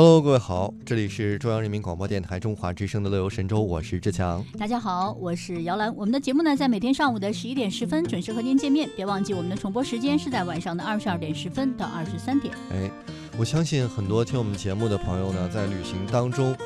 [0.00, 4.44] Hello，各位好，这里是中央人民广播电台中华之声的乐游神州，我是志强。
[4.56, 5.92] 大家好，我是姚兰。
[5.96, 8.88] 我们的节目呢，在每天上午的十一点十分准时和您见面。
[8.94, 12.54] 别忘记我们的重播时间是在晚上的二十二点十分到二十三点。
[12.70, 12.88] 哎，
[13.36, 16.56] 我相信很多听我们节目的朋友呢，在旅行当中，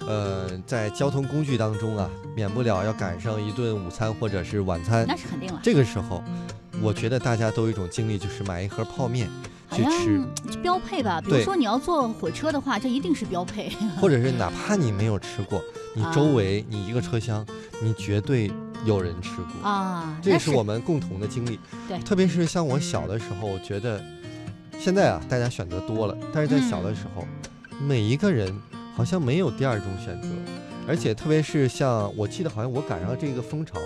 [0.00, 5.06] 呃，在交通工具当中啊，免不了要赶上一顿午餐或者是晚餐。
[5.06, 5.60] 那是肯定了。
[5.62, 6.24] 这个时候，
[6.82, 9.30] 我觉得大家都有一种经历，就是买一盒泡面。
[9.70, 10.20] 去吃
[10.62, 13.70] 标配吧，比如说你要坐火车的话，这一定是标配。
[14.00, 15.62] 或者是 哪怕你没有吃过，
[15.94, 17.46] 你周围你一个车厢，
[17.82, 18.50] 你绝对
[18.84, 20.18] 有人吃过啊。
[20.22, 21.58] 这是我们共同的经历。
[21.88, 24.02] 对，特别是像我小的时候，我觉得
[24.78, 27.26] 现在啊，大家选择多了，但是在小的时候，
[27.80, 28.54] 每一个人
[28.94, 30.28] 好像没有第二种选择，
[30.88, 33.78] 而且特别是像我记得好像我赶上这个风潮，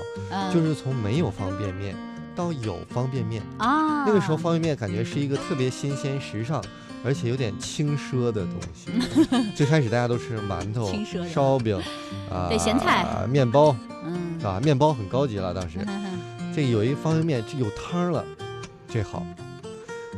[0.53, 1.95] 就是从没有方便面。
[2.35, 3.43] 到有方便面。
[3.59, 6.63] 啊，那个时候方便面感觉是一个特别新鲜、时尚，
[7.05, 8.91] 而且有点轻奢的东西。
[9.55, 10.93] 最开始大家都吃馒头、
[11.33, 11.81] 烧饼
[12.31, 14.61] 啊，对咸菜、面包，嗯，是吧？
[14.63, 15.79] 面包很高级了，当时。
[16.55, 18.25] 这有一方便面，这有汤了，
[18.89, 19.27] 这好。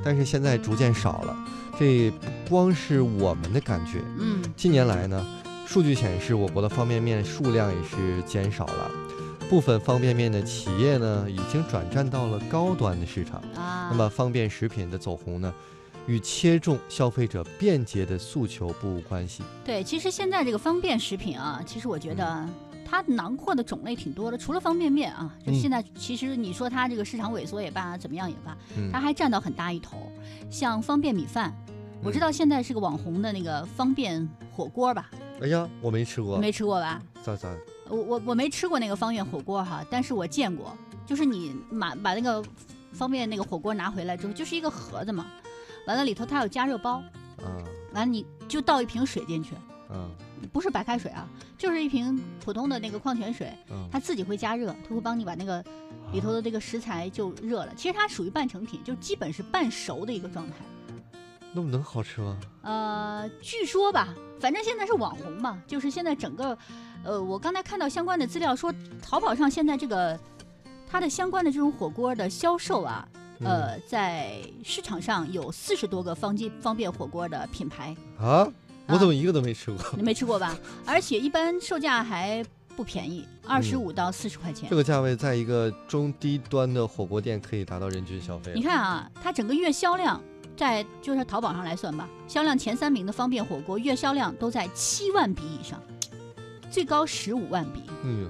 [0.05, 1.37] 但是现在逐渐少了，
[1.79, 5.27] 这不光是我们的感觉，嗯，近年来呢，
[5.67, 8.91] 数据显示我国的方便面数量也是减少了。
[9.49, 13.89] 部分方便面的企业呢，已经转战到了高端的市场啊。
[13.91, 15.55] 那么方便食品的走红呢，
[16.07, 19.45] 与切中消费者便捷的诉求不无关系。
[19.65, 22.49] 对，其实现在这个方便食品啊，其实我觉得
[22.85, 24.37] 它囊括的种类挺多的。
[24.37, 28.57] 除了方便面啊，就现在其实你说它这个市场萎缩也罢，怎么样也罢，
[28.93, 30.11] 它还占到很大一头。
[30.51, 31.55] 像方便米饭，
[32.03, 35.09] 我知道现在是个网红的那个方便火锅吧？
[35.41, 37.01] 哎呀，我没吃过，没吃过吧？
[37.23, 37.49] 咋咋？
[37.89, 42.45] 我我我没吃过那个方便火锅哈，但是我见过，就是你买把那个
[42.93, 45.27] 方便那个火锅拿回来之后，就是一个盒子嘛，
[45.87, 47.03] 完了里头它有加热包，
[47.39, 49.55] 嗯，完了你就倒一瓶水进去，
[49.91, 50.11] 嗯，
[50.53, 55.65] 不是白开水啊，就是一瓶普通的那个矿泉水，嗯它自己会加热，它会帮你把那个
[56.13, 60.55] 里头的这个食材就热了，其实它属于半成品，就基本是半熟的一个状态。
[61.57, 62.37] 那么能好吃吗？
[62.61, 66.57] 呃，据说吧，反正现在是网红嘛，就是现在整个。
[67.03, 70.19] 呃，我刚才看到相关的资料说，淘宝上现在这个
[70.87, 73.09] 它的相关的这种火锅的销售啊，
[73.41, 78.47] 呃，在市场上有四十多个方便方便火锅的品牌啊，
[78.89, 79.79] 我怎么一个都没吃过？
[79.97, 80.55] 你没吃过吧？
[80.85, 82.45] 而且一般售价还
[82.77, 84.69] 不便宜，二十五到四十块钱。
[84.69, 88.53] 这个价位在一个中低端的火锅店可以达到人均消费。
[88.55, 90.21] 你看啊，它整个月销量
[90.57, 95.81] 在就是淘宝上来算吧，销量前三名的方便火锅月销量都在七万笔以上。
[96.69, 98.29] 最高十五万笔，嗯，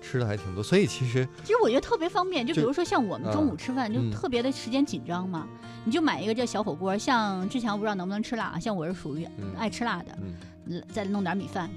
[0.00, 5.48] 吃的还挺多，所以其实其实我觉得特别方便，就比如说像我们中午吃饭就特别的时间紧张嘛，
[5.84, 9.26] 你就买一个这小火锅，像志强不知道能不能吃辣，像我是属于
[9.56, 10.18] 爱吃辣的，
[10.66, 11.68] 嗯，再弄点米饭，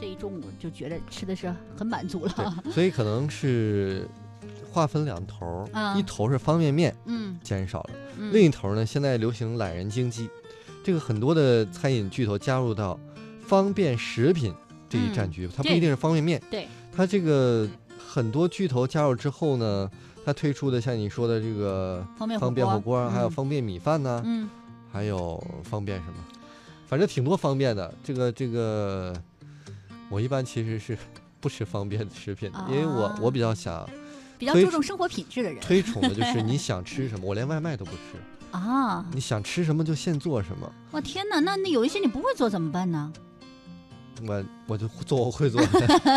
[0.00, 2.62] 这一中午就觉得吃的是很满足了。
[2.70, 4.08] 所以可能是
[4.72, 7.90] 划分两头，一头是方便面，嗯，减少了，
[8.32, 10.28] 另一头呢，现在流行懒人经济，
[10.82, 12.98] 这个很多的餐饮巨头加入到
[13.46, 14.54] 方便食品。
[14.88, 16.38] 这一战局，它不一定是方便面。
[16.50, 17.66] 对，它这个
[17.96, 19.90] 很多巨头加入之后呢，
[20.22, 22.06] 它推出的像你说的这个
[22.38, 24.50] 方便火锅，还有方便米饭呢，嗯，
[24.92, 26.16] 还有方便什么，
[26.86, 27.94] 反正挺多方便的。
[28.04, 29.14] 这个这个，
[30.10, 30.94] 我一般其实是
[31.40, 33.88] 不吃方便的食品，因为我我比较想
[34.42, 37.98] 比较注重生活品质的人，推崇的就是你 想吃什么，我连外卖都不吃
[38.50, 39.06] 啊。
[39.14, 40.72] 你想吃什么就现做什么。
[40.90, 43.12] 我天哪，那那有一些你不会做怎么办呢？
[44.26, 45.60] 我我就做我会做，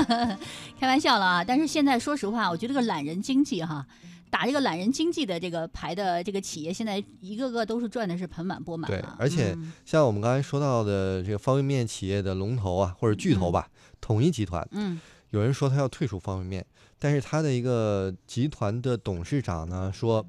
[0.79, 1.43] 开玩笑了啊！
[1.43, 3.85] 但是现在说实话，我觉得这个懒人经济哈，
[4.29, 8.89] 打这个懒人经济的这个牌的这个企业，现在一个个都是赚的是盆满钵满。
[8.91, 13.69] 对，而且像我们刚才说到的这个方便面企业的龙头啊，或者巨头吧，
[14.01, 14.99] 统一集团，嗯，
[15.35, 16.65] 有人说他要退出方便面，
[16.97, 20.25] 但是他的一个集团的董事长呢说，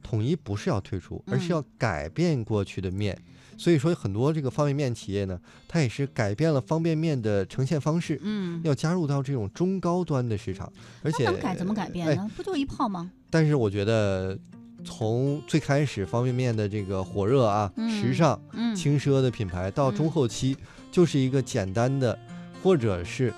[0.00, 3.20] 统一不是要退出，而是要改变过去的面。
[3.58, 10.72] 所以说，很多这个方便面企业呢，它也是改变了方便面的呈现方式，嗯，要加入到这种中高端的市场，
[11.02, 12.30] 而且怎么改怎么改变呢？
[12.36, 13.10] 不就一泡吗？
[13.28, 14.38] 但是我觉得，
[14.84, 18.40] 从最开始方便面的这个火热啊、时尚、
[18.74, 20.56] 轻奢的品牌，到中后期
[20.92, 22.18] 就是一个简单的，
[22.62, 23.32] 或者是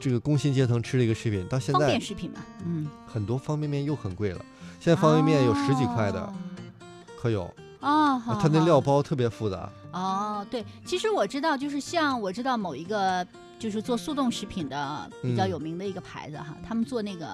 [0.00, 4.44] 这个工薪阶层吃的一个食品，到现在方便食品嘛，嗯，很多方便面又很贵了，
[4.80, 6.32] 现在方便面有十几块的，
[7.20, 7.52] 可有。
[7.80, 9.70] 啊，它那料包特别复杂。
[9.92, 13.24] 哦，对，其实我知道，就是像我知道某一个
[13.56, 17.28] 就是做速冻食品的比较有名的一个牌子哈，他们做那个，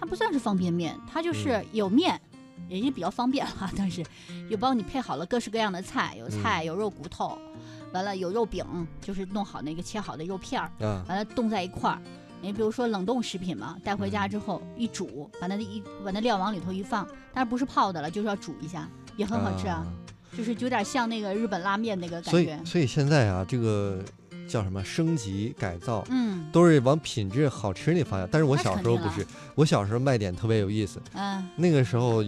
[0.00, 2.18] 它不算是方便面，它就是有面，
[2.70, 4.02] 也是比较方便哈，但是
[4.48, 7.38] 又帮你配好了各式各样的菜，有菜有肉骨头，
[7.96, 8.62] 完了有肉饼，
[9.00, 11.98] 就是弄好那个切好的肉片儿，啊，完了冻在一块儿。
[12.42, 19.82] 你比如说冷冻食品嘛，带回家之后一煮，把那一把那料往里头一放，但是不是泡的了，就是要煮一下，也很好吃啊，
[20.36, 22.60] 就是有点像那个日本拉面那个感所以觉。
[22.66, 24.04] 所以现在啊，这个
[24.46, 28.28] 叫什么升级改造，嗯都是往品质好吃那方向。
[28.30, 31.00] 但是我小时候不是，我小时候卖点特别有意思。
[31.14, 32.22] 嗯那个时候，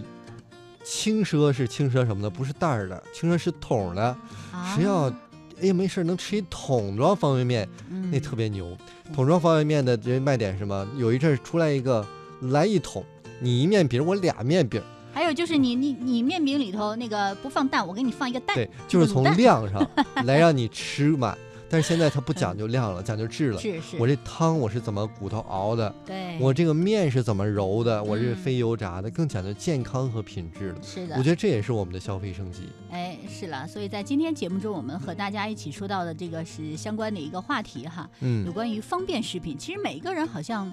[0.83, 4.05] 轻奢是轻奢什么的，不是袋儿的，轻奢是桶的。
[4.53, 5.13] 啊，谁要
[5.61, 8.77] 哎呀没事儿能吃一桶装方便面，嗯那特别牛。
[9.13, 10.87] 桶装方便面的这卖点是什么？
[10.97, 12.07] 有一阵儿出来一个
[12.43, 13.05] 来一桶，
[13.41, 14.81] 你一面饼，我俩面饼，
[15.13, 19.85] 还有就是你你你面饼里头那个不放蛋，我给你放一个蛋，对，就是从量上
[20.25, 21.37] 来让你吃满。
[21.71, 23.61] 但是现在它不讲究量了， 讲究质了。
[23.61, 30.83] 是是，我这汤我是怎么骨头熬的，对，我这个面是怎么揉的，我是嗯非油炸的，更讲究健康和品质了。
[30.83, 32.69] 是的我，觉得这也是我们的消费升级。
[32.91, 39.57] 哎，是了，所以在今天节目中，我们和大家一起说到的这个是相关的一个话题哈，嗯有嗯，关于方便食品。
[39.59, 40.73] 其实每一个人好像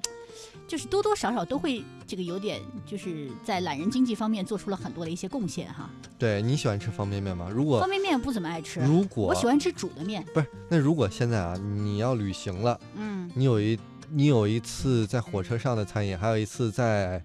[0.68, 5.90] 就是多多少少都会这个有点，就是在懒人经济方面做出了很多的一些贡献哈。
[6.18, 7.50] 对你喜欢吃方便面吗？
[7.54, 10.24] 如果方便面不怎么爱吃，如果我喜欢吃煮的面。
[10.34, 13.80] 不是，那如果现在啊，你要旅行了，嗯，你有一
[14.12, 17.20] 你有一次在火车上的餐饮，还有一次在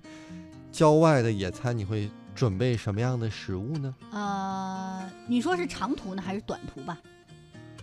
[0.73, 3.95] 郊外的野餐，你会准备什么样的食物呢？
[4.13, 6.99] 呃，你说是长途呢还是短途吧？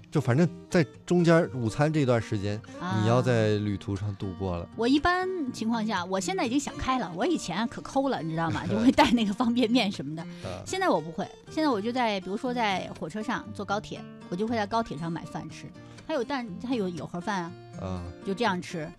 [0.10, 4.68] 就反正在中间午餐这段时间，啊、你要在旅途上度过了。
[4.76, 7.12] 我一般情况下，我现在已经想开了。
[7.16, 8.66] 我以前可抠了，你知道吗？
[8.72, 10.24] 就会带那个方便面什么的。
[10.24, 15.66] 啊，现在我不会，现在我就在，比如说在火车上坐高铁，我就会在高铁上买饭吃。
[16.08, 17.52] 还有蛋，还有有盒饭啊，
[17.82, 18.90] 啊，就这样吃。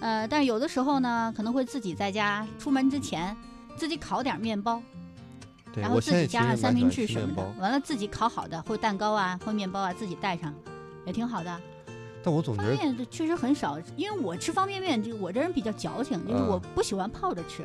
[0.00, 3.36] 呃，但是有的时候呢，可能会自己在家出门之前
[3.76, 4.82] 自己烤点面包，
[5.74, 10.52] 然后自己加上三明治什么的完了自己烤好的或蛋糕啊或面包啊自己带上，
[11.06, 11.60] 也挺好的。
[12.24, 17.64] 但我总觉方得便面确实很少，因为我吃方便面，就我这人比较矫情，就是嗯我不喜欢泡着吃，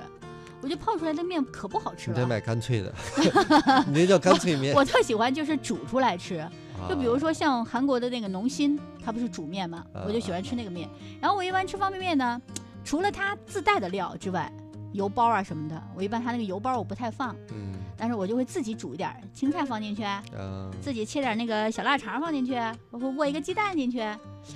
[0.61, 2.15] 我觉得泡出来的面可不好吃了。
[2.15, 2.93] 你得买干脆的
[3.87, 4.73] 你那叫干脆面。
[4.75, 6.47] 我特喜欢就是煮出来吃，
[6.89, 10.87] 就比如啊，说像韩国的那个农心，它不是煮面嘛，啊我就喜欢吃那个面。
[11.21, 12.41] 然后我一般吃方便面呢，
[12.83, 14.51] 除了它自带的料之外，
[14.93, 20.03] 油包啊什么的，我一般它那个油包我不太放，嗯但是我就会自己煮一点青菜放进去，
[20.37, 22.53] 嗯，自己切点那个小腊肠放进去，
[22.91, 24.01] 我会握一个鸡蛋进去。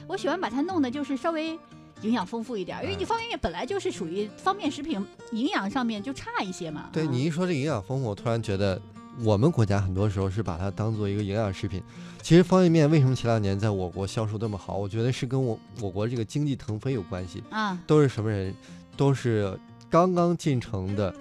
[0.07, 1.57] 我喜欢把它弄的就是稍微
[2.03, 6.81] 营养丰富一点，因为你嗯方便面本来就是属于方便食品，营养上面就差一些嘛。
[6.81, 8.79] 啊对你一说这营养丰富，我突然觉得
[9.19, 11.81] 我们国家很多时候是把它当做一个营养食品。
[12.21, 14.77] 其实方便面为什么前两年在我国销售这么好？
[14.77, 17.43] 我觉得是跟我我国这个经济腾飞有关系。
[17.49, 18.53] 啊，都是什么人？
[18.95, 19.57] 都是
[19.89, 21.13] 刚刚进城的，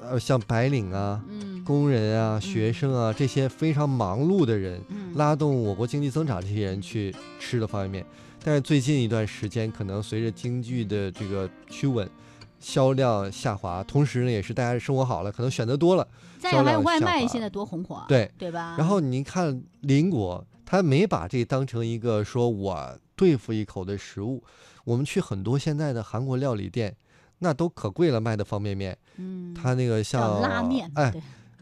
[0.00, 8.06] 呃，像白领啊、嗯工人啊、学生啊这些非常忙碌的人，嗯，拉动我国经济增长这些人去吃的方便面。
[8.44, 12.08] 但是最近一段时间，可能随着经济的这个趋稳，
[12.58, 16.06] 销量下滑，同时呢，也是大家生活好了，可能选择多了。
[16.38, 18.74] 再有外卖现在多红火，对，对吧？
[18.78, 24.42] 然后您看邻国，他没把这当成一个说我对付一口的食物。
[24.84, 26.94] 我们去很多现在的韩国料理店，
[27.40, 31.12] 那都可贵了，卖的方便面，嗯，他那个叫像拉面，哎，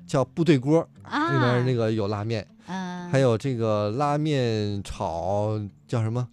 [0.06, 5.58] 叫部队锅，啊，里面那个有拉面，嗯，还有这个拉面炒
[5.88, 6.28] 叫什么？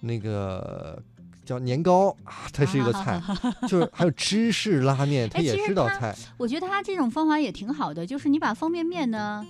[0.00, 1.02] 那个
[1.46, 3.22] 叫年糕啊，它是一个菜，
[3.68, 6.14] 就是还有芝士拉面， 它哎也是道菜。
[6.36, 9.46] 我觉得它这种方法也挺好的，就是你把方便面呢，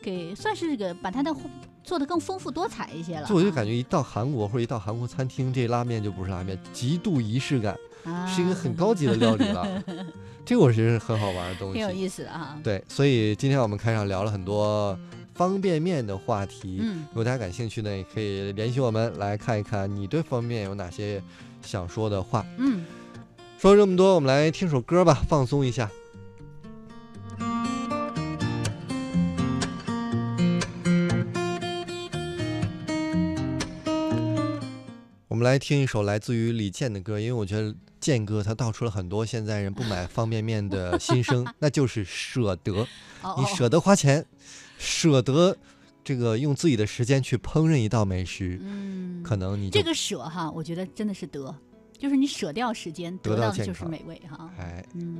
[0.00, 1.34] 给算是这个把它的
[1.82, 3.28] 做的更丰富多彩一些了啊。
[3.28, 9.82] 就我就感觉一到韩国或者一到韩国餐厅，这拉面就不是拉面，极度仪式感，啊是一个很高级的料理了。
[10.46, 11.78] 这个我觉得是很好玩的东西。
[11.78, 12.58] 挺有意思的哈。
[12.64, 14.96] 对，所以今天我们开场聊了很多
[15.42, 16.78] 方便面的话题。
[16.80, 21.20] 嗯，如果大家感兴趣呢，也可以联系我们来看一看你对方便面有哪些
[21.62, 22.46] 想说的话。
[22.58, 22.84] 嗯，
[23.58, 25.90] 说了这么多，我们来听首歌吧，放松一下。
[35.26, 42.86] 我们来听一首来自于李健的歌，因为我觉得健哥他道出了很多现在人不买方便面的心声， 那就是舍得。
[43.38, 44.26] 你舍得花钱，
[44.82, 45.56] 舍得
[46.02, 51.54] 这个用自己的时间去烹饪一道美食，嗯，可能你这个舍哈，我觉得真的是得，
[51.96, 54.50] 就是你舍掉时间，得得到的就是美味哈。
[54.58, 54.84] 哎。
[54.94, 55.16] 嗯。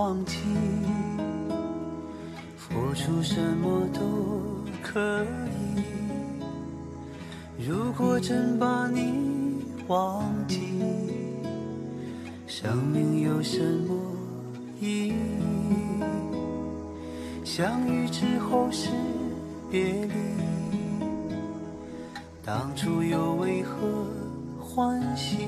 [0.00, 0.38] 忘记，
[2.56, 4.00] 付出什么都
[4.82, 5.82] 可以。
[7.68, 10.58] 如果真把你忘记，
[12.46, 13.94] 生命有什么
[14.80, 15.12] 意义？
[17.44, 18.88] 相遇之后是
[19.70, 20.14] 别离，
[22.42, 23.76] 当初又为何
[24.58, 25.46] 欢喜？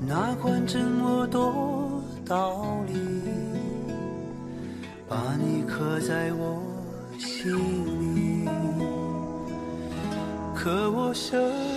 [0.00, 1.85] 哪管这么多
[2.26, 2.94] 道理，
[5.08, 6.60] 把你刻在我
[7.20, 7.54] 心
[8.16, 8.48] 里。
[10.52, 11.75] 可我生。